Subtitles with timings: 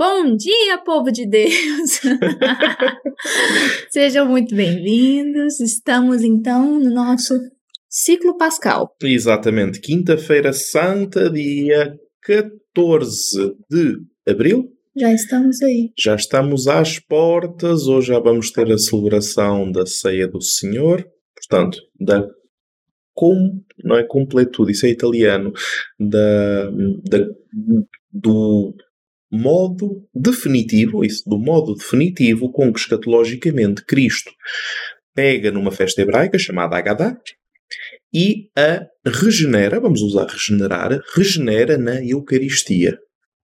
[0.00, 2.00] Bom dia, povo de Deus!
[3.92, 5.60] Sejam muito bem-vindos.
[5.60, 7.38] Estamos então no nosso
[7.86, 8.96] ciclo pascal.
[9.02, 14.72] Exatamente, quinta-feira santa, dia 14 de abril.
[14.96, 15.92] Já estamos aí.
[15.98, 21.06] Já estamos às portas, hoje já vamos ter a celebração da ceia do Senhor,
[21.36, 22.26] portanto, da
[23.12, 25.52] com, não é completude, isso é italiano,
[25.98, 26.70] da,
[27.04, 27.26] da,
[28.10, 28.74] do
[29.30, 34.30] modo definitivo, isso, do modo definitivo com que escatologicamente Cristo
[35.14, 37.16] pega numa festa hebraica chamada Agadá
[38.12, 42.98] e a regenera, vamos usar regenerar, regenera na Eucaristia.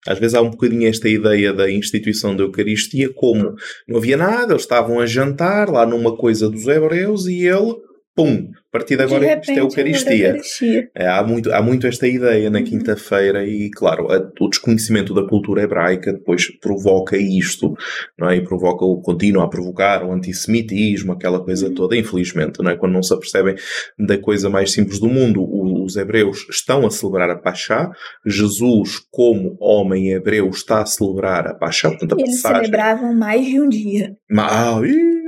[0.06, 3.54] Às vezes há um bocadinho esta ideia da instituição da Eucaristia como
[3.86, 7.76] não havia nada, eles estavam a jantar lá numa coisa dos hebreus e ele
[8.20, 10.26] pum, a partir de agora de repente, isto é Eucaristia.
[10.28, 10.90] Eucaristia.
[10.94, 12.64] É, há, muito, há muito esta ideia na uhum.
[12.64, 17.74] quinta-feira e, claro, a, o desconhecimento da cultura hebraica depois provoca isto,
[18.18, 18.36] não é?
[18.36, 21.74] E provoca, continua a provocar o antissemitismo, aquela coisa uhum.
[21.74, 22.76] toda, infelizmente, não é?
[22.76, 23.56] Quando não se apercebem
[23.98, 25.42] da coisa mais simples do mundo,
[25.82, 27.90] os hebreus estão a celebrar a Pachá,
[28.24, 32.66] Jesus, como homem hebreu, está a celebrar a Pachá, portanto, a Eles passagem...
[32.66, 34.14] celebravam mais de um dia.
[34.38, 34.80] Ah,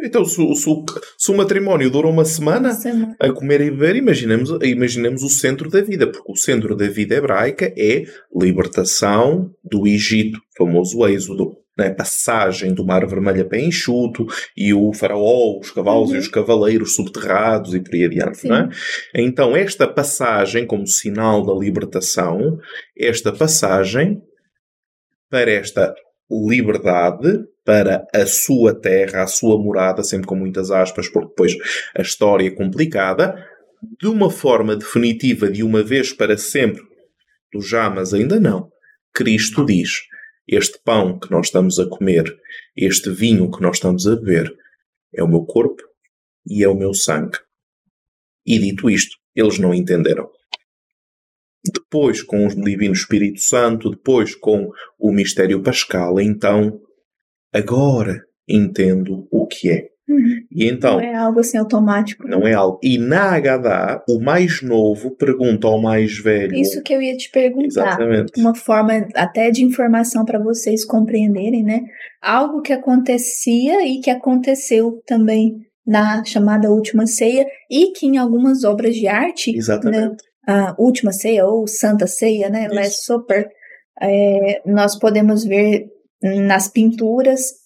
[0.03, 0.70] então, se, se,
[1.19, 2.77] se o matrimónio dura uma semana,
[3.20, 7.14] a comer e beber, imaginemos, imaginemos o centro da vida, porque o centro da vida
[7.14, 11.56] hebraica é libertação do Egito, famoso Êxodo.
[11.75, 16.17] Né, passagem do Mar Vermelho a pé enxuto e o faraó, os cavalos uhum.
[16.17, 18.47] e os cavaleiros subterrados e por aí adiante.
[18.53, 18.69] É?
[19.14, 22.58] Então, esta passagem, como sinal da libertação,
[22.95, 24.20] esta passagem
[25.30, 25.95] para esta
[26.30, 31.57] liberdade para a sua terra, a sua morada, sempre com muitas aspas, porque depois
[31.97, 33.35] a história é complicada,
[34.01, 36.83] de uma forma definitiva, de uma vez para sempre,
[37.53, 38.71] do já, mas ainda não,
[39.13, 40.01] Cristo diz:
[40.47, 42.35] Este pão que nós estamos a comer,
[42.77, 44.53] este vinho que nós estamos a beber,
[45.15, 45.83] é o meu corpo
[46.47, 47.39] e é o meu sangue.
[48.45, 50.29] E dito isto, eles não entenderam
[51.65, 56.81] depois com o Divino Espírito Santo, depois com o mistério pascal, então
[57.52, 59.92] agora entendo o que é.
[60.08, 60.45] Uhum.
[60.51, 62.27] E então, não é algo assim automático.
[62.27, 62.79] Não é algo.
[62.83, 66.55] E na Haggadah, o mais novo pergunta ao mais velho.
[66.55, 67.67] Isso que eu ia te perguntar.
[67.67, 68.33] Exatamente.
[68.39, 71.83] Uma forma até de informação para vocês compreenderem, né?
[72.20, 78.64] Algo que acontecia e que aconteceu também na chamada Última Ceia e que em algumas
[78.64, 79.52] obras de arte.
[79.52, 80.01] Né, Exatamente.
[80.01, 82.67] Né, a Última Ceia ou Santa Ceia, né?
[82.67, 82.74] Isso.
[82.74, 83.48] Last Supper.
[84.01, 85.86] É, nós podemos ver
[86.23, 87.63] nas pinturas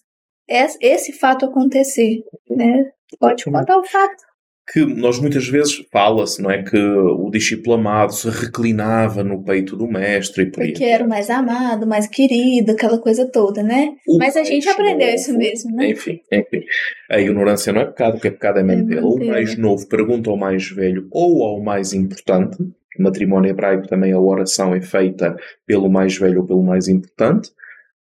[0.49, 2.91] esse fato acontecer, né?
[3.19, 4.25] Pode contar o fato.
[4.73, 6.61] Que nós muitas vezes fala-se, não é?
[6.61, 11.09] Que o discípulo amado se reclinava no peito do mestre e por Porque era o
[11.09, 13.93] mais amado, mais querido, aquela coisa toda, né?
[14.09, 15.91] O Mas a gente aprendeu novo, isso mesmo, né?
[15.91, 16.65] Enfim, enfim.
[17.09, 19.07] A ignorância não é pecado, o que é pecado é mentira.
[19.07, 22.59] O mais novo pergunta ao mais velho ou ao mais importante.
[22.61, 27.53] No matrimónio hebraico também a oração é feita pelo mais velho ou pelo mais importante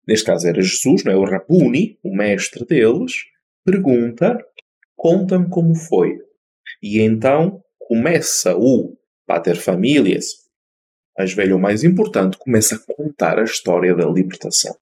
[0.07, 1.15] neste caso era Jesus, não é?
[1.15, 3.13] o Rabuni, o mestre deles,
[3.65, 4.37] pergunta:
[4.95, 6.19] conta-me como foi.
[6.81, 10.47] E então começa o Pater Familias,
[11.17, 14.75] as velho mais importante, começa a contar a história da libertação.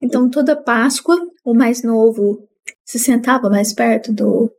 [0.00, 2.48] Então toda Páscoa, o mais novo
[2.84, 4.52] se sentava mais perto do.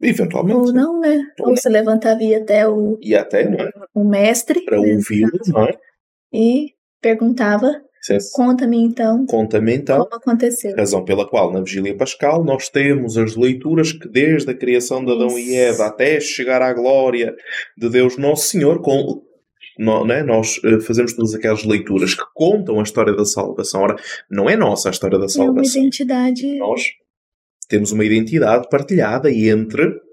[0.00, 0.56] Eventualmente.
[0.56, 1.32] Ou não, né?
[1.40, 2.98] Ou, Ou se levantava e até o.
[3.00, 3.72] E até, não é?
[3.94, 4.64] O mestre.
[4.64, 5.78] Para ouvi-lo, não é?
[6.32, 7.82] E perguntava
[8.32, 9.26] Conta-me então.
[9.26, 10.04] Conta-me então.
[10.04, 10.74] Como aconteceu.
[10.76, 15.12] Razão pela qual na Vigília Pascal nós temos as leituras que desde a criação de
[15.12, 15.38] Adão Isso.
[15.38, 17.34] e Eva até chegar à glória
[17.76, 19.22] de Deus Nosso Senhor, com,
[20.06, 23.82] né, nós uh, fazemos todas aquelas leituras que contam a história da salvação.
[23.82, 23.96] Ora,
[24.30, 25.46] não é nossa a história da salvação.
[25.46, 26.58] É uma identidade.
[26.58, 26.82] Nós
[27.68, 30.06] temos uma identidade partilhada entre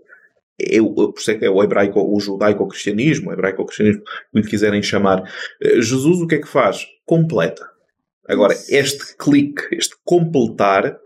[0.59, 4.03] eu, por isso é que é o hebraico, o judaico-cristianismo, o hebraico-cristianismo,
[4.34, 5.24] o que quiserem chamar.
[5.62, 6.86] Eh, Jesus o que é que faz?
[7.06, 7.72] Completa.
[8.28, 10.97] Agora, este clique, este completar,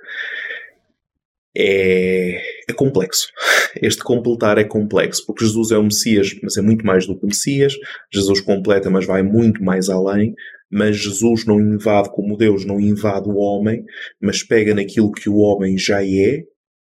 [1.56, 3.28] é, é, complexo.
[3.82, 7.26] Este completar é complexo, porque Jesus é o Messias, mas é muito mais do que
[7.26, 7.74] o Messias.
[8.12, 10.34] Jesus completa, mas vai muito mais além.
[10.70, 13.84] Mas Jesus não invade, como Deus não invade o homem,
[14.22, 16.44] mas pega naquilo que o homem já é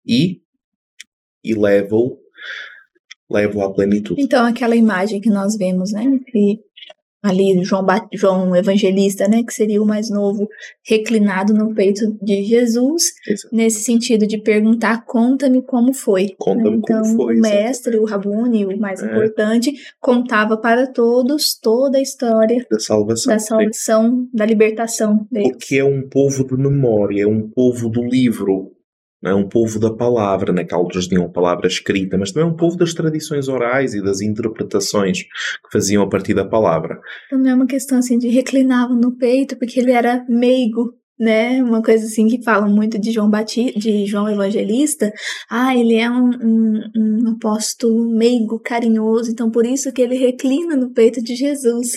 [0.06, 0.42] e,
[1.44, 2.20] e leva-o
[3.30, 4.22] leva à plenitude.
[4.22, 6.20] Então, aquela imagem que nós vemos, né?
[6.28, 6.60] Que
[7.26, 10.48] ali João, João Evangelista, né, que seria o mais novo,
[10.88, 13.56] reclinado no peito de Jesus, Exato.
[13.56, 16.24] nesse sentido de perguntar, conta-me como foi.
[16.24, 16.30] Né?
[16.38, 17.38] então, como foi.
[17.38, 19.06] O mestre, o Rabuni, o mais é.
[19.06, 25.52] importante, contava para todos toda a história da salvação, da, salvação, da libertação deles.
[25.52, 28.75] Porque é um povo de memória, é um povo do livro,
[29.26, 30.64] é um povo da palavra, né?
[30.64, 34.22] que outros tinham palavra escrita, mas também é um povo das tradições orais e das
[34.22, 37.00] interpretações que faziam a partir da palavra.
[37.30, 41.62] Também é uma questão assim de reclinava no peito, porque ele era meigo, né?
[41.62, 45.12] Uma coisa assim que falam muito de João Batista, de João Evangelista.
[45.50, 50.76] Ah, ele é um, um, um apóstolo meigo, carinhoso, então por isso que ele reclina
[50.76, 51.94] no peito de Jesus.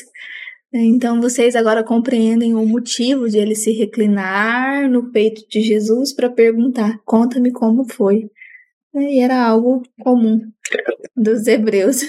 [0.72, 6.28] Então vocês agora compreendem o motivo de ele se reclinar no peito de Jesus para
[6.28, 8.30] perguntar: conta-me como foi.
[8.94, 10.40] E era algo comum
[11.16, 12.00] dos hebreus.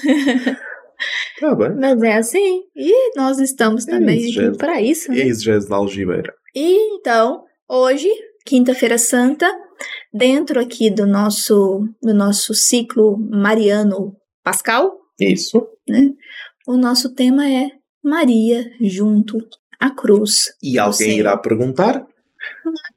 [1.40, 1.76] Tá bem.
[1.80, 2.64] Mas é assim.
[2.76, 5.12] E nós estamos também é aqui para isso.
[5.12, 5.20] Né?
[5.20, 6.34] Exegese da algibeira.
[6.56, 8.10] E então, hoje,
[8.46, 9.50] quinta-feira santa,
[10.14, 14.98] dentro aqui do nosso, do nosso ciclo mariano pascal.
[15.20, 15.66] Isso.
[15.88, 16.12] Né?
[16.68, 17.70] O nosso tema é
[18.04, 19.38] Maria junto
[19.80, 20.54] à cruz.
[20.62, 22.06] E alguém irá perguntar: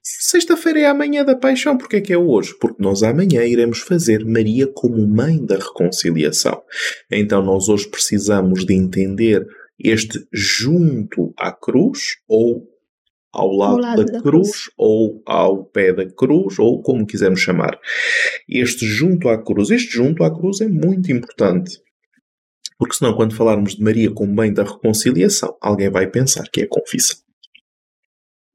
[0.02, 2.54] Sexta-feira é amanhã da paixão, porque é que é hoje?
[2.60, 6.62] Porque nós amanhã iremos fazer Maria como mãe da reconciliação.
[7.10, 9.46] Então nós hoje precisamos de entender
[9.78, 12.68] este junto à cruz, ou
[13.32, 17.40] ao lado, lado da, da, cruz, cruz, ou ao pé da cruz, ou como quisermos
[17.40, 17.78] chamar.
[18.48, 21.80] Este junto à cruz, este junto à cruz é muito importante.
[22.78, 26.64] Porque senão, quando falarmos de Maria como mãe da reconciliação, alguém vai pensar que é
[26.64, 27.16] a confissão.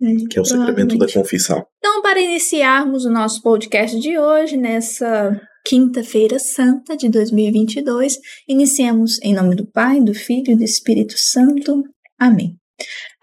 [0.01, 1.65] É, que é o sacramento da confissão.
[1.80, 9.33] Então, para iniciarmos o nosso podcast de hoje, nessa quinta-feira santa de 2022, iniciemos em
[9.33, 11.83] nome do Pai, do Filho e do Espírito Santo.
[12.19, 12.56] Amém.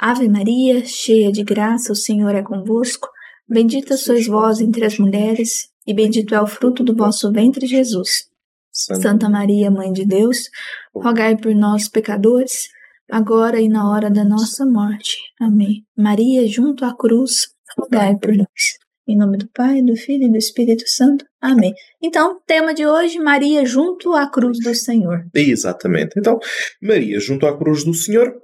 [0.01, 3.09] Ave Maria, cheia de graça, o Senhor é convosco.
[3.49, 8.11] Bendita sois vós entre as mulheres, e bendito é o fruto do vosso ventre, Jesus.
[8.75, 10.50] Santa, Maria, Mãe de Deus,
[10.93, 12.69] rogai por nós, pecadores,
[13.09, 15.17] agora e na hora da nossa morte.
[15.41, 15.85] Amém.
[15.97, 18.49] Maria, junto à cruz, rogai por nós.
[19.06, 21.25] Em nome do Pai, do Filho e do Espírito Santo.
[21.41, 21.73] Amém.
[22.03, 25.25] Então, tema de hoje, Maria junto à cruz do Senhor.
[25.32, 26.19] Exatamente.
[26.19, 26.41] Então,
[26.82, 28.35] Maria junto à cruz do Senhor.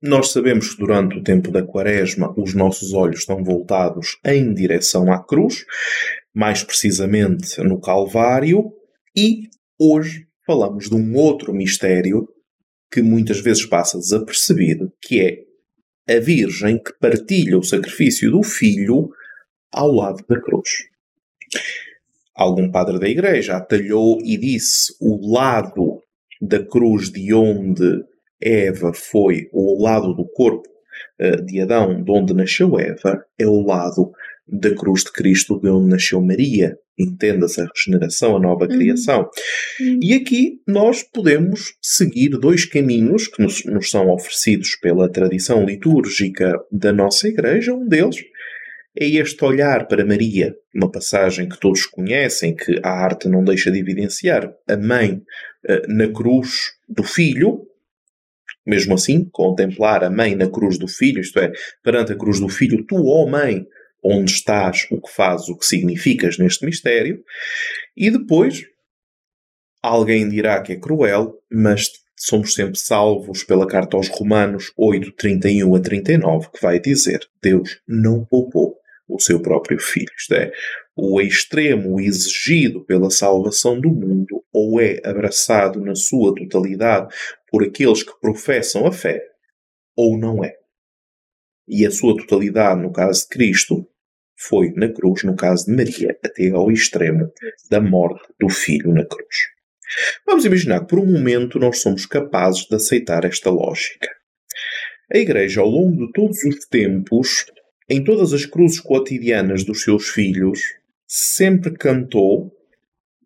[0.00, 5.12] Nós sabemos que durante o tempo da Quaresma os nossos olhos estão voltados em direção
[5.12, 5.64] à cruz,
[6.34, 8.72] mais precisamente no Calvário,
[9.16, 12.26] e Hoje falamos de um outro mistério
[12.90, 19.10] que muitas vezes passa desapercebido, que é a Virgem que partilha o sacrifício do filho
[19.70, 20.70] ao lado da cruz.
[22.34, 26.00] Algum padre da igreja atalhou e disse o lado
[26.40, 28.02] da cruz de onde
[28.40, 30.68] Eva foi, ou o lado do corpo
[31.18, 34.12] eh, de Adão, de onde nasceu Eva, é o lado
[34.48, 36.76] da cruz de Cristo, de onde nasceu Maria.
[36.98, 38.70] Entenda-se a regeneração, a nova uhum.
[38.70, 39.28] criação.
[39.80, 40.00] Uhum.
[40.02, 46.54] E aqui nós podemos seguir dois caminhos que nos, nos são oferecidos pela tradição litúrgica
[46.70, 47.74] da nossa Igreja.
[47.74, 48.16] Um deles
[48.98, 53.70] é este olhar para Maria, uma passagem que todos conhecem, que a arte não deixa
[53.70, 55.22] de evidenciar, a mãe
[55.68, 57.66] uh, na cruz do filho,
[58.66, 61.52] mesmo assim, contemplar a mãe na cruz do filho, isto é,
[61.84, 63.66] perante a cruz do filho, tu, ó oh mãe,
[64.06, 67.22] onde estás, o que fazes, o que significas neste mistério,
[67.96, 68.64] e depois
[69.82, 75.74] alguém dirá que é cruel, mas somos sempre salvos pela carta aos Romanos 8, 31
[75.74, 78.76] a 39, que vai dizer: Deus não poupou
[79.08, 80.10] o seu próprio filho.
[80.16, 80.52] Isto é,
[80.96, 87.14] o extremo exigido pela salvação do mundo ou é abraçado na sua totalidade
[87.50, 89.20] por aqueles que professam a fé,
[89.96, 90.54] ou não é.
[91.68, 93.86] E a sua totalidade, no caso de Cristo,
[94.36, 97.32] foi na cruz, no caso de Maria, até ao extremo
[97.70, 99.36] da morte do filho na cruz.
[100.26, 104.10] Vamos imaginar que por um momento nós somos capazes de aceitar esta lógica.
[105.12, 107.46] A Igreja, ao longo de todos os tempos,
[107.88, 110.60] em todas as cruzes cotidianas dos seus filhos,
[111.06, 112.52] sempre cantou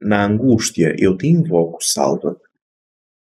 [0.00, 2.37] na angústia: Eu te invoco, salva-me.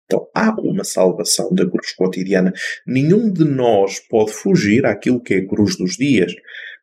[0.04, 2.52] Então há uma salvação da cruz cotidiana.
[2.84, 6.34] Nenhum de nós pode fugir àquilo que é a cruz dos dias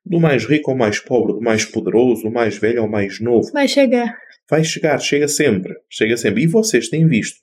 [0.07, 3.51] do mais rico ao mais pobre, do mais poderoso, do mais velho ao mais novo.
[3.51, 4.17] Vai chegar.
[4.49, 6.43] Vai chegar, chega sempre, chega sempre.
[6.43, 7.37] E vocês têm visto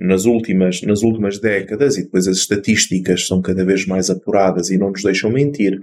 [0.00, 4.78] nas últimas, nas últimas décadas, e depois as estatísticas são cada vez mais apuradas e
[4.78, 5.78] não nos deixam mentir,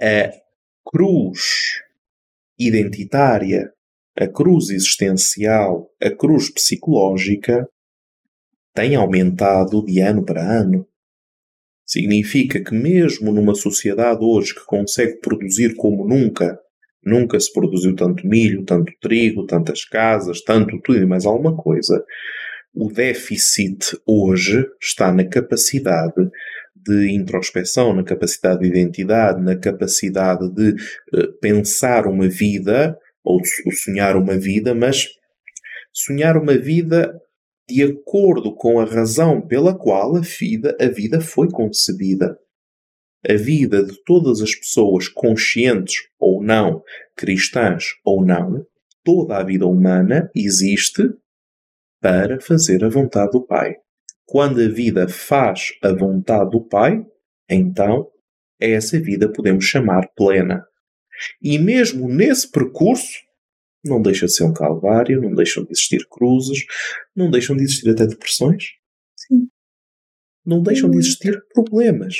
[0.00, 0.30] a
[0.84, 1.82] cruz
[2.56, 3.72] identitária,
[4.16, 7.68] a cruz existencial, a cruz psicológica
[8.72, 10.86] tem aumentado de ano para ano.
[11.86, 16.58] Significa que, mesmo numa sociedade hoje que consegue produzir como nunca,
[17.04, 22.02] nunca se produziu tanto milho, tanto trigo, tantas casas, tanto tudo e mais alguma coisa,
[22.74, 26.30] o déficit hoje está na capacidade
[26.74, 33.40] de introspeção, na capacidade de identidade, na capacidade de uh, pensar uma vida ou
[33.84, 35.08] sonhar uma vida, mas
[35.92, 37.18] sonhar uma vida
[37.68, 42.38] de acordo com a razão pela qual a vida, a vida foi concebida.
[43.26, 46.82] A vida de todas as pessoas, conscientes ou não,
[47.16, 48.66] cristãs ou não,
[49.02, 51.02] toda a vida humana existe
[52.00, 53.76] para fazer a vontade do Pai.
[54.26, 57.02] Quando a vida faz a vontade do Pai,
[57.48, 58.10] então
[58.60, 60.66] essa vida podemos chamar plena.
[61.40, 63.23] E mesmo nesse percurso,
[63.84, 66.64] não deixa de ser um calvário, não deixam de existir cruzes,
[67.14, 68.72] não deixam de existir até depressões.
[69.16, 69.48] Sim.
[70.44, 72.16] Não deixam de existir problemas.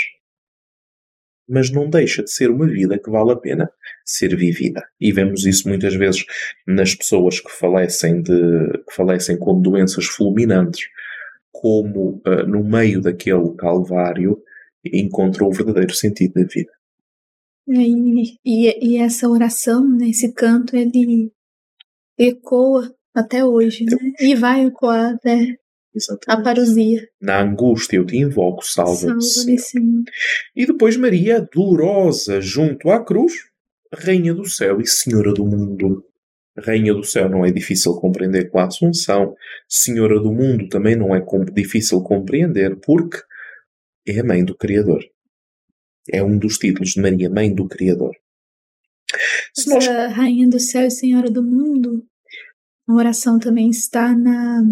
[1.48, 3.70] Mas não deixa de ser uma vida que vale a pena
[4.04, 4.82] ser vivida.
[5.00, 6.24] E vemos isso muitas vezes
[6.66, 10.86] nas pessoas que falecem, de, que falecem com doenças fulminantes,
[11.52, 14.42] como uh, no meio daquele calvário
[14.84, 16.72] encontram o verdadeiro sentido da vida.
[17.66, 21.32] E, e, e essa oração, né, esse canto, ele
[22.18, 23.96] ecoa até hoje, né?
[24.20, 25.56] E vai ecoar até
[26.26, 27.08] a parousia.
[27.20, 30.04] Na angústia eu te invoco, salva-me, salva Senhor.
[30.54, 33.32] E depois Maria, dolorosa junto à cruz,
[33.92, 36.04] Rainha do céu e Senhora do mundo.
[36.58, 39.34] Rainha do céu não é difícil compreender com a Assunção.
[39.68, 43.18] Senhora do mundo também não é difícil compreender porque
[44.06, 45.02] é a mãe do Criador.
[46.10, 48.14] É um dos títulos de Maria, mãe do Criador.
[49.66, 49.86] Nós...
[50.12, 52.04] Rainha do céu e Senhora do mundo,
[52.88, 54.62] a oração também está na,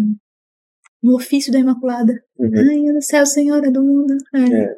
[1.01, 2.23] no ofício da Imaculada.
[2.37, 2.51] Uhum.
[2.53, 4.15] Rainha do céu, Senhora do mundo.
[4.33, 4.63] É.
[4.63, 4.75] É.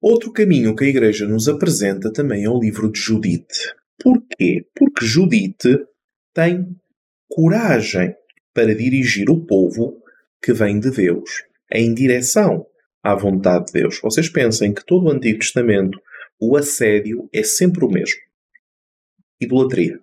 [0.00, 3.74] Outro caminho que a Igreja nos apresenta também é o livro de Judite.
[3.98, 4.66] Porquê?
[4.74, 5.78] Porque Judite
[6.34, 6.76] tem
[7.28, 8.14] coragem
[8.52, 10.02] para dirigir o povo
[10.42, 12.66] que vem de Deus em direção
[13.02, 13.98] à vontade de Deus.
[14.02, 15.98] Vocês pensem que todo o Antigo Testamento
[16.48, 18.20] o assédio é sempre o mesmo.
[19.40, 20.00] Idolatria.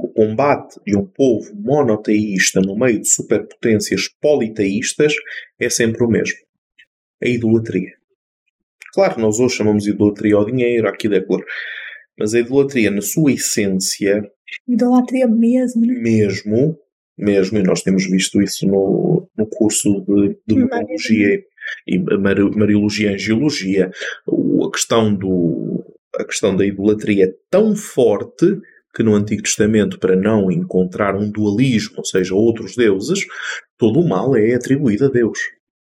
[0.00, 5.12] O combate de um povo monoteísta no meio de superpotências politeístas
[5.58, 6.38] é sempre o mesmo.
[7.22, 7.90] A idolatria.
[8.94, 11.44] Claro, nós hoje chamamos de idolatria ao dinheiro, àquilo é claro.
[12.16, 14.22] Mas a idolatria, na sua essência.
[14.68, 15.84] Idolatria mesmo.
[15.84, 15.94] Né?
[15.94, 16.78] Mesmo.
[17.18, 20.68] Mesmo, e nós temos visto isso no, no curso de, de
[21.86, 23.90] e Mariologia e Angiologia.
[24.28, 28.60] A questão, do, a questão da idolatria é tão forte
[28.94, 33.24] que no Antigo Testamento, para não encontrar um dualismo, ou seja, outros deuses,
[33.78, 35.38] todo o mal é atribuído a Deus.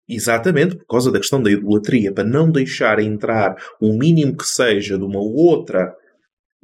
[0.07, 4.97] Exatamente por causa da questão da idolatria, para não deixar entrar o mínimo que seja
[4.97, 5.95] de uma outra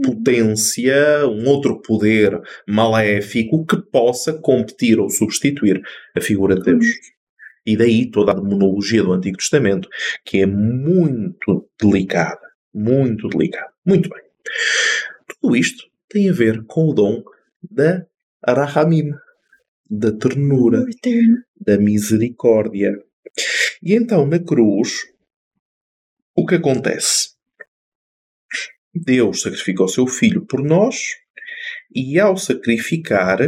[0.03, 5.81] potência, um outro poder maléfico que possa competir ou substituir
[6.15, 6.85] a figura de Deus.
[7.65, 9.87] E daí toda a demonologia do Antigo Testamento,
[10.25, 12.41] que é muito delicada.
[12.73, 13.71] Muito delicada.
[13.85, 14.21] Muito bem.
[15.27, 17.23] Tudo isto tem a ver com o dom
[17.69, 18.05] da
[18.43, 19.11] Arahamim,
[19.89, 20.85] da ternura,
[21.59, 22.97] da misericórdia.
[23.83, 24.93] E então, na cruz,
[26.35, 27.31] o que acontece?
[28.93, 31.15] Deus sacrificou o seu filho por nós,
[31.93, 33.39] e ao sacrificar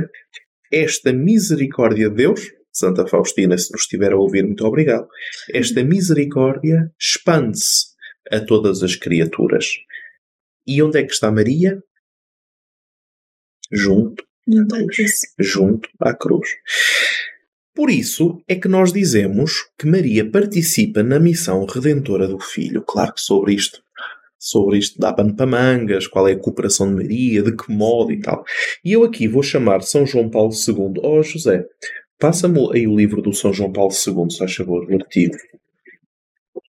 [0.72, 2.42] esta misericórdia de Deus,
[2.74, 5.08] Santa Faustina, se nos estiver a ouvir, muito obrigado,
[5.52, 7.94] esta misericórdia expande-se
[8.32, 9.68] a todas as criaturas.
[10.66, 11.82] E onde é que está Maria?
[13.72, 14.24] Junto.
[15.40, 16.50] Junto à cruz.
[17.76, 22.84] Por isso é que nós dizemos que Maria participa na missão redentora do Filho.
[22.84, 23.84] Claro que sobre isto
[24.44, 28.12] sobre isto dá pano para mangas, qual é a cooperação de Maria, de que modo
[28.12, 28.44] e tal.
[28.84, 31.02] E eu aqui vou chamar São João Paulo II.
[31.02, 31.66] Oh José,
[32.24, 35.36] passa-me aí o livro do São João Paulo II, se faz favor, o artigo.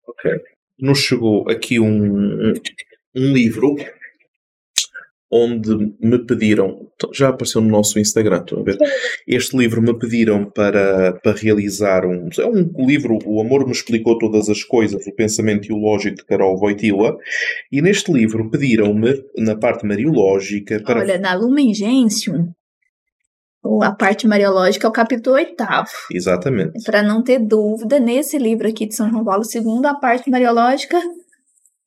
[0.06, 0.30] Ok.
[0.78, 2.52] Nos chegou aqui um, um,
[3.16, 3.74] um livro
[5.28, 8.78] onde me pediram, já apareceu no nosso Instagram, estão a ver?
[9.26, 12.28] Este livro me pediram para, para realizar um.
[12.38, 16.60] É um livro, O Amor Me Explicou Todas as Coisas, o Pensamento Teológico de Carol
[16.60, 17.16] Wojtyla,
[17.72, 20.80] e neste livro pediram-me, na parte mariológica.
[20.80, 21.00] Para...
[21.00, 22.52] Olha, na Lumen Gentium,
[23.82, 25.90] a parte mariológica é o capítulo oitavo.
[26.12, 26.82] Exatamente.
[26.84, 30.98] Para não ter dúvida, nesse livro aqui de São João Paulo II, a parte mariológica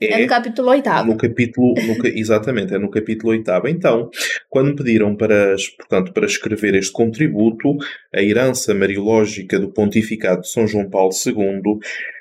[0.01, 1.07] é, é no capítulo oitavo.
[1.07, 3.67] No capítulo, no, exatamente, é no capítulo oitavo.
[3.67, 4.09] Então,
[4.49, 7.77] quando me pediram para, portanto, para escrever este contributo,
[8.13, 11.79] a herança mariológica do pontificado de São João Paulo II,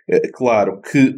[0.09, 1.17] é, claro que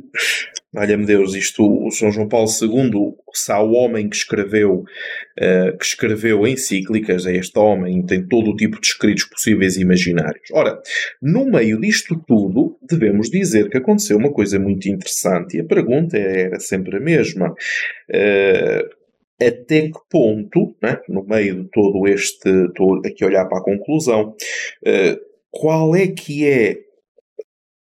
[0.77, 5.79] Olha-me Deus, isto, o São João Paulo II, se há o homem que escreveu, uh,
[5.79, 10.49] que escreveu encíclicas, é este homem, tem todo o tipo de escritos possíveis e imaginários.
[10.53, 10.81] Ora,
[11.23, 16.19] no meio disto tudo, devemos dizer que aconteceu uma coisa muito interessante, e a pergunta
[16.19, 17.55] era sempre a mesma.
[18.11, 19.05] Uh,
[19.41, 23.65] até que ponto, né, no meio de todo este, estou aqui a olhar para a
[23.65, 26.79] conclusão, uh, qual é que é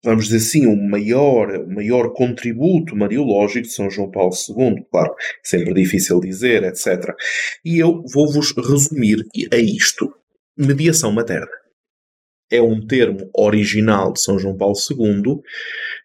[0.08, 4.86] vamos dizer assim, o maior, maior contributo mariológico de São João Paulo II.
[4.90, 7.14] Claro, sempre difícil dizer, etc.
[7.64, 10.10] E eu vou-vos resumir a isto.
[10.56, 11.46] Mediação materna.
[12.50, 15.40] É um termo original de São João Paulo II,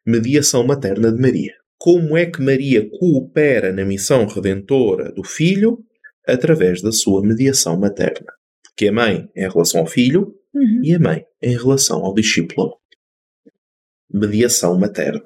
[0.05, 1.53] mediação materna de Maria.
[1.77, 5.79] Como é que Maria coopera na missão redentora do filho?
[6.27, 8.33] Através da sua mediação materna.
[8.63, 10.81] Porque a mãe é em relação ao filho uhum.
[10.83, 12.77] e a mãe em relação ao discípulo
[14.13, 15.23] mediação materna.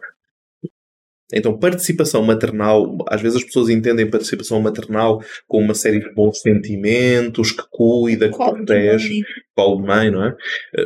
[1.33, 6.39] Então, participação maternal, às vezes as pessoas entendem participação maternal com uma série de bons
[6.39, 10.33] sentimentos, que cuida, que protege, colo de mãe, não é?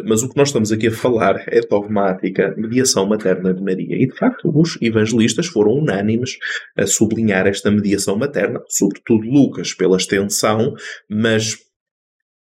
[0.04, 3.96] Mas o que nós estamos aqui a falar é dogmática, mediação materna de Maria.
[3.96, 6.40] E, de facto, os evangelistas foram unânimes
[6.76, 10.74] a sublinhar esta mediação materna, sobretudo Lucas pela extensão,
[11.08, 11.56] mas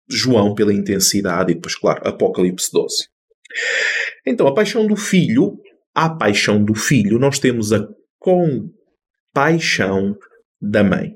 [0.08, 3.08] João pela intensidade e depois, claro, Apocalipse 12.
[4.26, 5.58] Então, a paixão do filho,
[5.94, 7.88] a paixão do filho, nós temos a
[8.18, 10.16] compaixão
[10.60, 11.14] da mãe.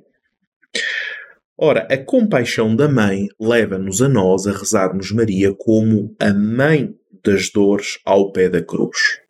[1.56, 7.50] Ora, a compaixão da mãe leva-nos a nós a rezarmos Maria como a mãe das
[7.50, 9.21] dores ao pé da cruz.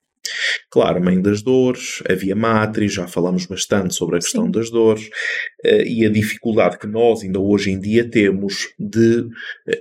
[0.71, 4.50] Claro, Mãe das Dores, havia Matriz, já falamos bastante sobre a questão Sim.
[4.50, 9.31] das dores uh, e a dificuldade que nós ainda hoje em dia temos de uh,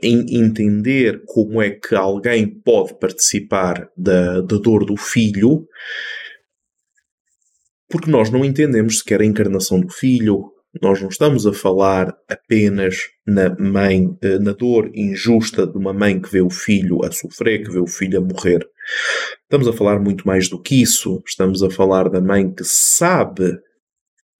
[0.03, 5.65] entender como é que alguém pode participar da, da dor do filho,
[7.89, 13.09] porque nós não entendemos sequer a encarnação do filho, nós não estamos a falar apenas
[13.25, 17.63] na mãe, eh, na dor injusta de uma mãe que vê o filho a sofrer,
[17.63, 18.65] que vê o filho a morrer.
[19.43, 21.21] Estamos a falar muito mais do que isso.
[21.27, 23.59] Estamos a falar da mãe que sabe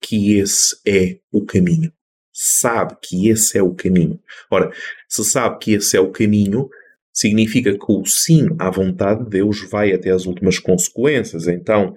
[0.00, 1.92] que esse é o caminho.
[2.32, 4.18] Sabe que esse é o caminho.
[4.50, 4.72] Ora,
[5.08, 6.68] se sabe que esse é o caminho,
[7.12, 11.46] significa que o sim à vontade de Deus vai até as últimas consequências.
[11.46, 11.94] Então,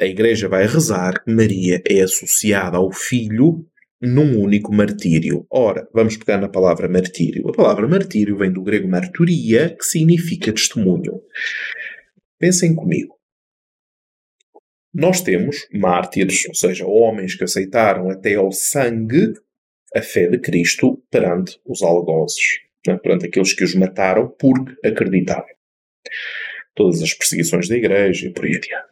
[0.00, 3.66] a Igreja vai rezar que Maria é associada ao Filho
[4.00, 5.46] num único martírio.
[5.48, 7.48] Ora, vamos pegar na palavra martírio.
[7.48, 11.22] A palavra martírio vem do grego marturia, que significa testemunho.
[12.38, 13.16] Pensem comigo.
[14.92, 19.32] Nós temos mártires, ou seja, homens que aceitaram até ao sangue
[19.94, 22.98] a fé de Cristo perante os algozes, né?
[22.98, 25.46] perante aqueles que os mataram porque acreditavam.
[26.74, 28.91] Todas as perseguições da igreja e por aí adiante.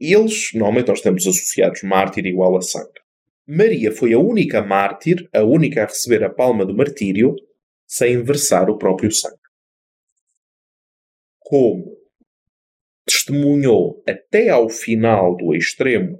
[0.00, 3.00] Eles, normalmente nós estamos associados mártir igual a sangue.
[3.46, 7.34] Maria foi a única mártir, a única a receber a palma do martírio,
[7.86, 9.36] sem versar o próprio sangue.
[11.38, 11.94] Como
[13.06, 16.18] testemunhou até ao final do extremo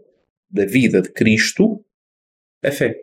[0.50, 1.84] da vida de Cristo
[2.62, 2.94] a fé.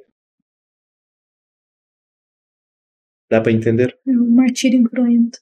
[3.30, 3.98] Dá para entender?
[4.06, 5.40] É um martírio incruento.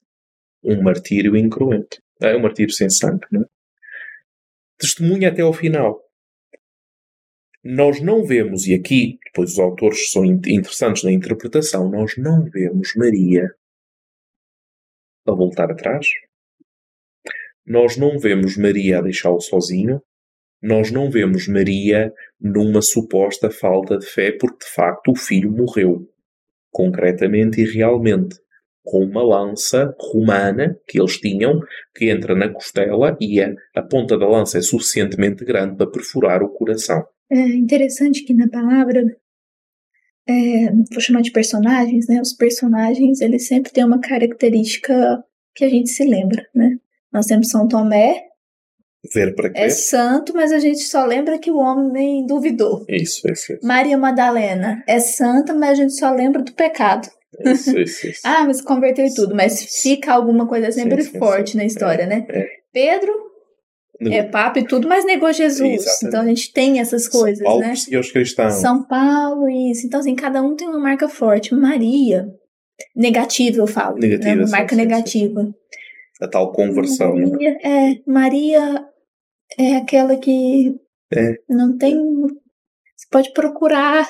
[0.62, 1.98] Um martírio incruento.
[2.20, 3.59] É um martírio sem sangue, não é?
[4.80, 6.00] Testemunha até ao final.
[7.62, 12.94] Nós não vemos, e aqui depois os autores são interessantes na interpretação, nós não vemos
[12.96, 13.54] Maria
[15.26, 16.08] a voltar atrás.
[17.66, 20.02] Nós não vemos Maria a deixá-lo sozinho.
[20.62, 26.08] Nós não vemos Maria numa suposta falta de fé, porque de facto o filho morreu,
[26.70, 28.38] concretamente e realmente
[28.82, 31.60] com uma lança romana que eles tinham,
[31.94, 36.42] que entra na costela e a, a ponta da lança é suficientemente grande para perfurar
[36.42, 37.04] o coração.
[37.30, 39.04] É interessante que na palavra,
[40.28, 42.20] é, vou chamar de personagens, né?
[42.20, 45.22] Os personagens, eles sempre têm uma característica
[45.54, 46.76] que a gente se lembra, né?
[47.12, 48.30] Nós temos São Tomé,
[49.64, 52.84] É santo, mas a gente só lembra que o homem duvidou.
[52.86, 53.66] Isso, isso, isso.
[53.66, 57.08] Maria Madalena é santa, mas a gente só lembra do pecado.
[57.44, 58.20] Isso, isso, isso.
[58.24, 61.58] ah, mas converteu e tudo, mas fica alguma coisa sempre sim, sim, forte sim.
[61.58, 62.26] na história, é, né?
[62.28, 62.46] É.
[62.72, 63.30] Pedro
[64.08, 65.60] é papa e tudo, mas negou Jesus.
[65.60, 66.06] Exatamente.
[66.06, 67.74] Então a gente tem essas coisas, São Paulo né?
[67.90, 68.54] E os cristãos.
[68.54, 69.86] São Paulo, isso.
[69.86, 71.54] Então, assim, cada um tem uma marca forte.
[71.54, 72.26] Maria,
[72.96, 73.98] negativa, eu falo.
[73.98, 74.42] Negativa, né?
[74.42, 75.54] Uma marca negativa.
[76.20, 77.14] A tal conversão.
[77.14, 77.26] Né?
[77.26, 78.84] Maria, é, Maria
[79.58, 80.74] é aquela que
[81.12, 81.34] é.
[81.48, 81.98] não tem.
[83.10, 84.08] Pode procurar.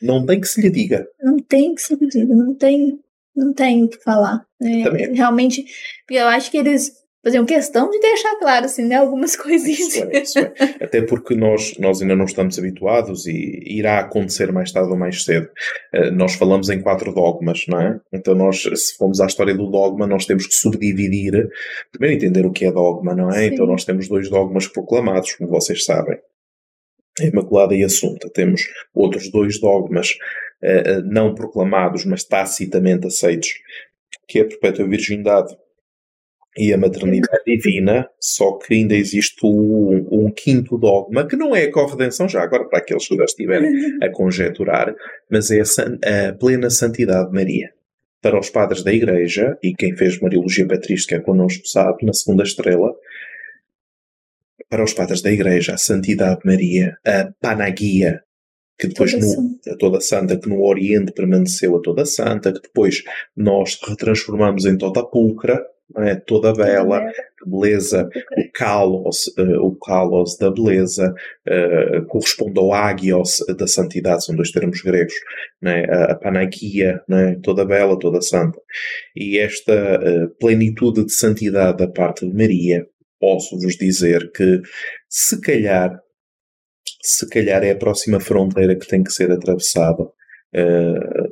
[0.00, 1.06] Não tem que se lhe diga.
[1.20, 3.00] Não tem que se lhe diga, não tem,
[3.34, 4.44] não tem o que falar.
[4.62, 5.64] É, realmente,
[6.08, 9.80] eu acho que eles faziam questão de deixar claro, assim, né, algumas coisinhas.
[9.80, 10.52] Isso é, isso é.
[10.80, 15.24] Até porque nós, nós ainda não estamos habituados e irá acontecer mais tarde ou mais
[15.24, 15.48] cedo.
[15.94, 18.00] Uh, nós falamos em quatro dogmas, não é?
[18.12, 21.48] Então nós, se formos à história do dogma, nós temos que subdividir,
[21.92, 23.40] primeiro entender o que é dogma, não é?
[23.40, 23.54] Sim.
[23.54, 26.18] Então nós temos dois dogmas proclamados, como vocês sabem.
[27.26, 28.30] Imaculada e Assunta.
[28.30, 28.62] Temos
[28.94, 30.10] outros dois dogmas
[30.62, 33.50] uh, não proclamados, mas tacitamente aceitos,
[34.26, 35.56] que é a perpétua virgindade
[36.58, 41.64] e a maternidade divina, só que ainda existe um, um, quinto dogma, que não é
[41.64, 43.70] a corredenção, já agora para aqueles que já estiverem
[44.02, 44.92] a conjecturar,
[45.30, 47.70] mas é a, a, plena santidade de Maria.
[48.20, 52.92] Para os padres da Igreja, e quem fez Mariologia Patrística connosco sabe, na segunda estrela,
[54.68, 58.20] para os padres da Igreja, a santidade de Maria, a Panagia,
[58.78, 59.78] que depois toda, no, santa.
[59.78, 63.02] toda santa, que no Oriente permaneceu a toda santa, que depois
[63.36, 65.60] nós retransformamos em toda pulcra,
[65.96, 66.14] é?
[66.14, 67.02] toda bela,
[67.44, 71.14] beleza, o kalos, uh, o kalos da beleza
[71.48, 75.14] uh, corresponde ao agios da santidade, são dois termos gregos,
[75.62, 75.84] né?
[75.88, 77.38] a, a panagia, né?
[77.42, 78.60] toda bela, toda santa.
[79.16, 82.86] E esta uh, plenitude de santidade da parte de Maria,
[83.20, 84.60] posso-vos dizer que
[85.08, 85.98] se calhar,
[87.02, 90.04] se calhar é a próxima fronteira que tem que ser atravessada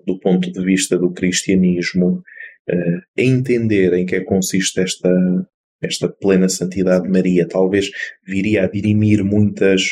[0.07, 2.22] do ponto de vista do cristianismo,
[2.70, 5.11] uh, entender em que é consiste esta,
[5.83, 7.90] esta plena santidade de Maria, talvez
[8.25, 9.83] viria a dirimir muitas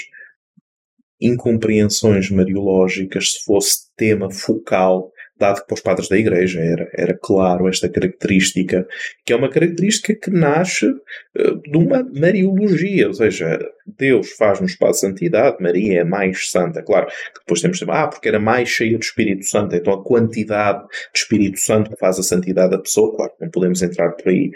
[1.20, 7.18] incompreensões mariológicas se fosse tema focal dado que para os padres da Igreja era, era
[7.20, 8.86] claro esta característica,
[9.24, 14.90] que é uma característica que nasce uh, de uma Mariologia, ou seja, Deus faz-nos para
[14.90, 16.82] a santidade, Maria é mais santa.
[16.82, 17.08] Claro
[17.44, 21.18] depois temos de ah, porque era mais cheia do Espírito Santo, então a quantidade de
[21.18, 24.50] Espírito Santo que faz a santidade da pessoa, claro, não podemos entrar por aí.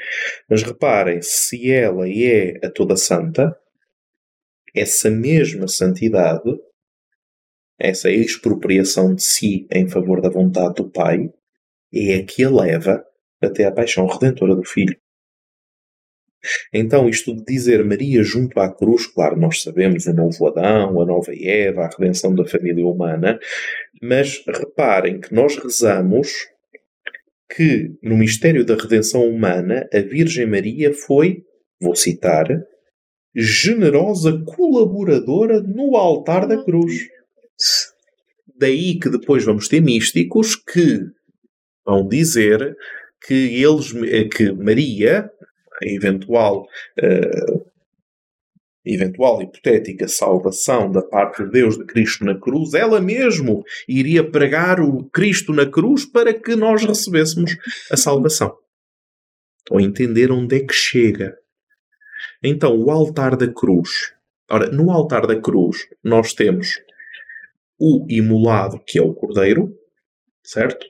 [0.48, 3.54] Mas reparem, se ela é a toda santa,
[4.74, 6.50] essa mesma santidade
[7.78, 11.30] essa expropriação de si em favor da vontade do Pai,
[11.92, 13.04] é a que a leva
[13.40, 14.96] até à paixão redentora do Filho.
[16.72, 21.06] Então, isto de dizer Maria junto à cruz, claro, nós sabemos o novo Adão, a
[21.06, 23.38] nova Eva, a redenção da família humana,
[24.00, 26.30] mas reparem que nós rezamos
[27.54, 31.42] que no mistério da redenção humana a Virgem Maria foi,
[31.80, 32.46] vou citar,
[33.34, 37.08] generosa colaboradora no altar da cruz.
[38.58, 41.06] Daí que depois vamos ter místicos que
[41.86, 42.76] vão dizer
[43.24, 45.30] que eles, eh, que Maria,
[45.80, 46.66] a eventual,
[47.00, 47.70] uh,
[48.84, 54.80] eventual hipotética salvação da parte de Deus de Cristo na cruz, ela mesmo iria pregar
[54.80, 57.56] o Cristo na cruz para que nós recebêssemos
[57.90, 58.56] a salvação.
[59.70, 61.36] Ou entender onde é que chega.
[62.42, 64.12] Então, o altar da cruz.
[64.50, 66.80] Ora, no altar da cruz, nós temos
[67.78, 69.72] o imolado, que é o cordeiro,
[70.42, 70.86] certo?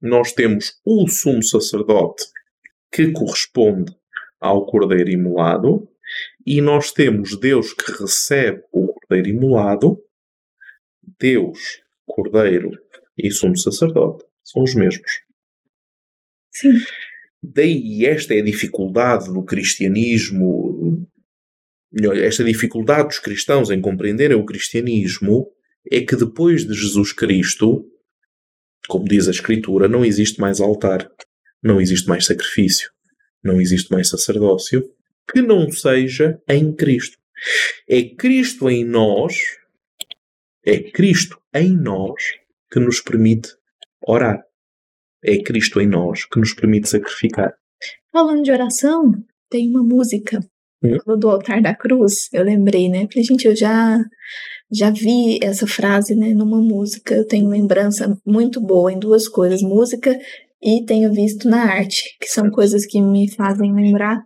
[0.00, 2.24] Nós temos o sumo sacerdote,
[2.92, 3.92] que corresponde
[4.40, 5.88] ao cordeiro imolado,
[6.46, 9.98] e nós temos Deus que recebe o cordeiro imolado,
[11.18, 11.58] Deus,
[12.06, 12.70] cordeiro
[13.16, 15.22] e sumo sacerdote são os mesmos.
[16.52, 16.74] Sim.
[17.42, 21.06] Daí esta é a dificuldade do cristianismo,
[22.22, 25.50] esta dificuldade dos cristãos em compreenderem o cristianismo
[25.90, 27.84] é que depois de Jesus Cristo,
[28.88, 31.10] como diz a Escritura, não existe mais altar,
[31.62, 32.90] não existe mais sacrifício,
[33.42, 34.84] não existe mais sacerdócio
[35.30, 37.18] que não seja em Cristo.
[37.88, 39.38] É Cristo em nós,
[40.64, 42.22] é Cristo em nós
[42.70, 43.50] que nos permite
[44.06, 44.42] orar.
[45.22, 47.54] É Cristo em nós que nos permite sacrificar.
[48.12, 49.12] Falando de oração,
[49.48, 50.40] tem uma música
[50.82, 50.98] hum?
[51.18, 52.28] do altar da cruz.
[52.32, 53.06] Eu lembrei, né?
[53.10, 53.98] Falei, gente, eu já
[54.74, 59.62] já vi essa frase né, numa música, eu tenho lembrança muito boa em duas coisas,
[59.62, 60.18] música
[60.60, 64.22] e tenho visto na arte, que são coisas que me fazem lembrar.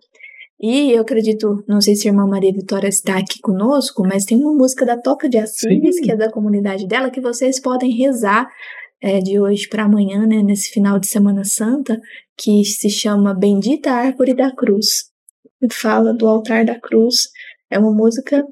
[0.61, 4.39] E eu acredito, não sei se a irmã Maria Vitória está aqui conosco, mas tem
[4.39, 6.03] uma música da Toca de Assis, Sim.
[6.03, 8.49] que é da comunidade dela, que vocês podem rezar
[9.01, 12.01] é, de hoje para amanhã, né, nesse final de Semana Santa,
[12.37, 15.11] que se chama Bendita Árvore da Cruz.
[15.73, 17.29] Fala do altar da cruz.
[17.71, 18.45] É uma música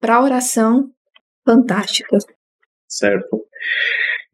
[0.00, 0.88] para oração
[1.48, 2.18] fantástica.
[2.86, 3.44] Certo.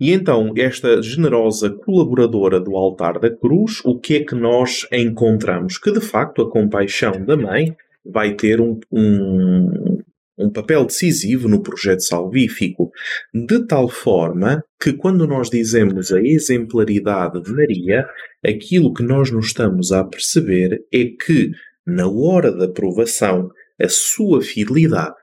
[0.00, 5.78] E então, esta generosa colaboradora do altar da cruz, o que é que nós encontramos?
[5.78, 10.02] Que de facto a compaixão da mãe vai ter um, um,
[10.36, 12.90] um papel decisivo no projeto salvífico,
[13.32, 18.06] de tal forma que quando nós dizemos a exemplaridade de Maria,
[18.44, 21.52] aquilo que nós nos estamos a perceber é que,
[21.86, 23.48] na hora da provação,
[23.80, 25.14] a sua fidelidade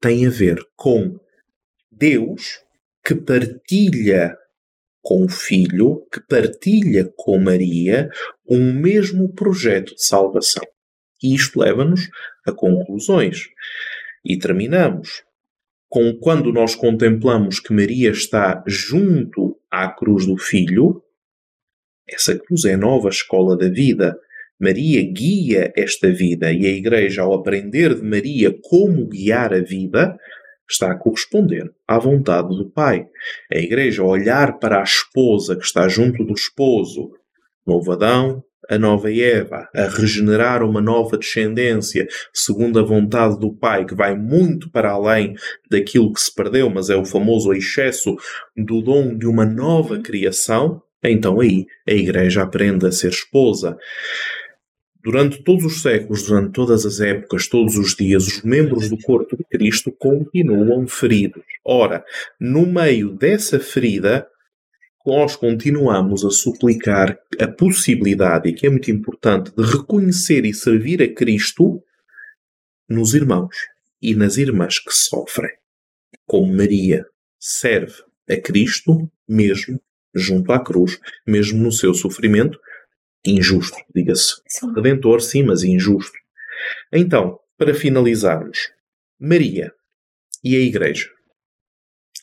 [0.00, 1.18] tem a ver com
[1.96, 2.60] Deus
[3.04, 4.36] que partilha
[5.02, 8.10] com o Filho, que partilha com Maria
[8.48, 10.64] um mesmo projeto de salvação.
[11.22, 12.08] E isto leva-nos
[12.44, 13.46] a conclusões.
[14.24, 15.22] E terminamos
[15.88, 21.02] com quando nós contemplamos que Maria está junto à cruz do Filho,
[22.08, 24.18] essa cruz é a nova escola da vida.
[24.60, 30.18] Maria guia esta vida e a Igreja, ao aprender de Maria como guiar a vida,
[30.72, 33.06] está a corresponder à vontade do Pai.
[33.52, 37.12] A Igreja, olhar para a esposa que está junto do esposo,
[37.66, 43.84] novo Adão, a nova Eva, a regenerar uma nova descendência segundo a vontade do Pai,
[43.84, 45.34] que vai muito para além
[45.70, 48.16] daquilo que se perdeu, mas é o famoso excesso
[48.56, 53.78] do dom de uma nova criação, então aí a Igreja aprende a ser esposa.
[55.06, 59.36] Durante todos os séculos, durante todas as épocas, todos os dias, os membros do corpo
[59.36, 61.44] de Cristo continuam feridos.
[61.64, 62.04] Ora,
[62.40, 64.26] no meio dessa ferida,
[65.06, 71.00] nós continuamos a suplicar a possibilidade, e que é muito importante, de reconhecer e servir
[71.00, 71.80] a Cristo
[72.88, 73.54] nos irmãos
[74.02, 75.52] e nas irmãs que sofrem.
[76.26, 77.06] Como Maria
[77.38, 77.94] serve
[78.28, 79.80] a Cristo mesmo
[80.12, 82.58] junto à cruz, mesmo no seu sofrimento
[83.30, 84.34] injusto, diga-se.
[84.74, 86.16] Redentor, sim, mas injusto.
[86.92, 88.70] Então, para finalizarmos,
[89.18, 89.72] Maria
[90.42, 91.08] e a Igreja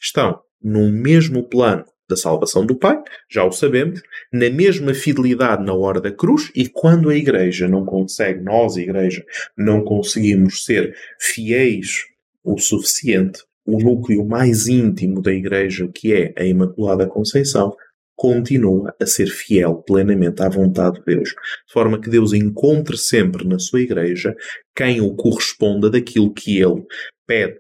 [0.02, 5.74] estão no mesmo plano da salvação do Pai, já o sabemos, na mesma fidelidade na
[5.74, 9.26] hora da cruz, e quando a Igreja não consegue, nós, Igreja,
[9.58, 12.06] não conseguimos ser fiéis
[12.44, 17.76] o suficiente, o núcleo mais íntimo da Igreja, que é a Imaculada Conceição,
[18.16, 23.48] continua a ser fiel plenamente à vontade de Deus, de forma que Deus encontre sempre
[23.48, 24.36] na sua Igreja
[24.76, 26.86] quem o corresponda daquilo que ele
[27.26, 27.60] pede.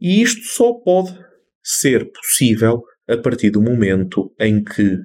[0.00, 1.18] E isto só pode
[1.62, 4.98] ser possível a partir do momento em que,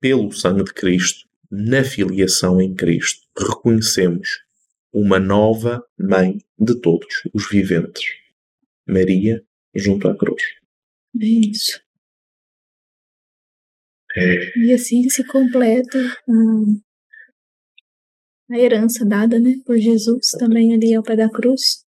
[0.00, 4.28] pelo sangue de Cristo, na filiação em Cristo, reconhecemos
[4.92, 8.04] uma nova mãe de todos os viventes.
[8.86, 9.42] Maria
[9.74, 10.42] junto à cruz.
[11.20, 11.80] É isso.
[14.18, 14.58] É.
[14.58, 15.98] E assim se completa
[18.50, 21.84] a herança dada né, por Jesus também ali ao pé da cruz,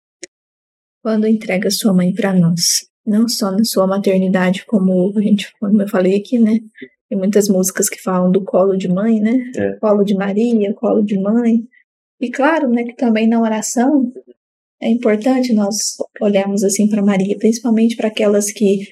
[1.03, 5.81] quando entrega sua mãe para nós não só na sua maternidade, como a gente, como
[5.81, 6.61] eu falei aqui, né?
[7.09, 9.51] Tem muitas músicas que falam do colo de mãe, né?
[9.57, 9.73] É.
[9.81, 11.65] Colo de Maria, colo de mãe.
[12.21, 14.13] E claro, né, que também na oração
[14.81, 18.87] é importante nós olharmos assim para Maria, principalmente para aquelas que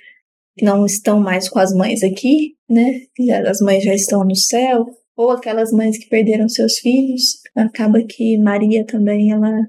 [0.64, 3.02] não estão mais com as mães aqui, né?
[3.46, 7.40] As mães já estão no céu, ou aquelas mães que perderam seus filhos.
[7.56, 9.66] Acaba que Maria também ela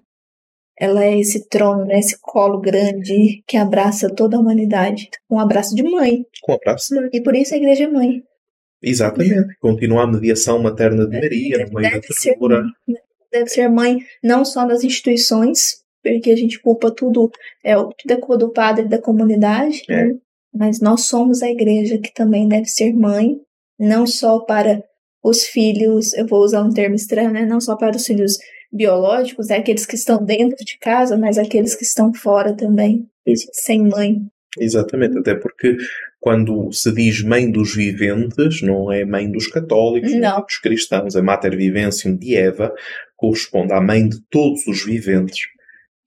[0.80, 5.10] ela é esse trono, né, esse colo grande que abraça toda a humanidade.
[5.30, 6.24] Um abraço de mãe.
[6.42, 7.10] Com um abraço de mãe.
[7.12, 8.24] E por isso a igreja é mãe.
[8.82, 9.58] Exatamente.
[9.60, 12.64] Continua a mediação materna de Maria no meio da ternura.
[13.30, 17.30] Deve ser mãe não só nas instituições, porque a gente culpa tudo,
[17.64, 20.06] é, tudo é culpa do padre da comunidade, é.
[20.06, 20.16] né?
[20.54, 23.38] Mas nós somos a igreja que também deve ser mãe,
[23.80, 24.84] não só para
[25.24, 27.46] os filhos, eu vou usar um termo estranho, né?
[27.46, 28.38] Não só para os filhos
[28.72, 33.48] biológicos, é aqueles que estão dentro de casa, mas aqueles que estão fora também, Isso.
[33.52, 34.22] sem mãe.
[34.58, 35.78] Exatamente, até porque
[36.20, 40.42] quando se diz mãe dos viventes, não é mãe dos católicos, não.
[40.42, 42.74] dos cristãos, a Mater Viventium de Eva
[43.16, 45.48] corresponde à mãe de todos os viventes,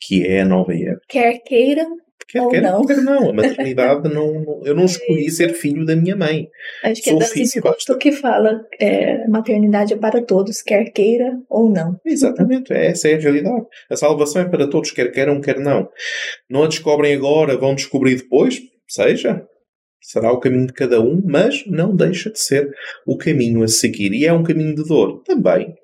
[0.00, 1.00] que é a nova Eva.
[1.08, 1.96] Quer queiram,
[2.32, 2.86] Quer, quer não.
[2.86, 3.28] quer não.
[3.28, 4.62] A maternidade não.
[4.64, 6.48] Eu não escolhi ser filho da minha mãe.
[6.82, 7.98] Acho que é Sou é filho, basta.
[7.98, 12.00] que fala é, maternidade é para todos, quer queira ou não.
[12.06, 13.66] Exatamente, essa é a realidade.
[13.90, 15.90] A salvação é para todos, quer queiram, quer não.
[16.48, 19.46] Não a descobrem agora, vão descobrir depois, seja.
[20.00, 22.74] Será o caminho de cada um, mas não deixa de ser
[23.06, 24.12] o caminho a seguir.
[24.14, 25.76] E é um caminho de dor também.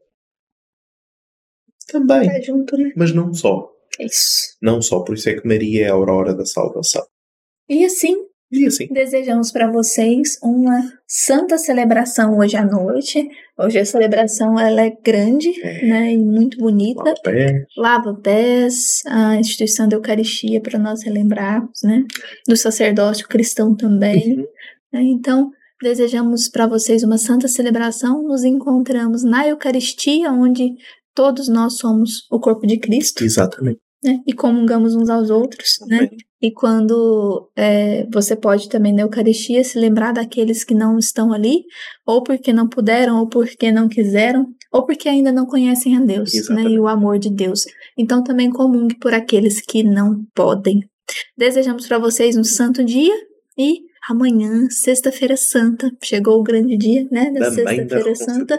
[1.86, 2.28] Também.
[2.28, 2.92] Tá junto, né?
[2.96, 3.70] Mas não só.
[3.98, 4.56] Isso.
[4.62, 7.04] Não só por isso é que Maria é a aurora da salvação.
[7.68, 8.16] E assim,
[8.50, 8.86] e assim.
[8.90, 13.28] desejamos para vocês uma santa celebração hoje à noite,
[13.60, 15.84] Hoje a celebração ela é grande, é.
[15.84, 17.02] né, e muito bonita.
[17.02, 17.64] Lava pés.
[17.76, 22.04] Lava pés, a instituição da Eucaristia para nós relembrarmos, né,
[22.46, 24.38] do sacerdócio cristão também.
[24.38, 24.46] Uhum.
[24.92, 25.50] Né, então,
[25.82, 28.22] desejamos para vocês uma santa celebração.
[28.22, 30.70] Nos encontramos na Eucaristia, onde
[31.12, 33.24] todos nós somos o corpo de Cristo.
[33.24, 33.80] Exatamente.
[34.02, 36.08] Né, e comungamos uns aos outros, né?
[36.40, 41.64] E quando é, você pode também na Eucaristia se lembrar daqueles que não estão ali,
[42.06, 46.30] ou porque não puderam, ou porque não quiseram, ou porque ainda não conhecem a Deus,
[46.50, 46.62] né?
[46.62, 47.64] E o amor de Deus.
[47.98, 50.78] Então também comungue por aqueles que não podem.
[51.36, 53.14] Desejamos para vocês um santo dia
[53.58, 57.32] e amanhã, sexta-feira santa, chegou o grande dia, né?
[57.32, 58.58] Da, da sexta-feira santa.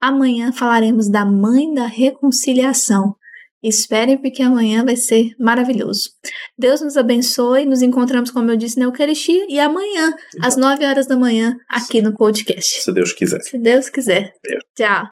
[0.00, 3.14] Amanhã falaremos da mãe da reconciliação.
[3.62, 6.10] Esperem, porque amanhã vai ser maravilhoso.
[6.58, 7.66] Deus nos abençoe.
[7.66, 9.44] Nos encontramos, como eu disse, na Eucaristia.
[9.48, 12.82] E amanhã, às 9 horas da manhã, aqui no podcast.
[12.82, 13.40] Se Deus quiser.
[13.42, 14.32] Se Deus quiser.
[14.42, 14.62] Deus.
[14.76, 15.04] Tchau.